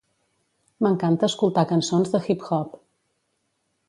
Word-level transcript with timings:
M'encanta 0.85 1.29
escoltar 1.31 1.65
cançons 1.73 2.13
de 2.15 2.21
hip-hop. 2.29 2.73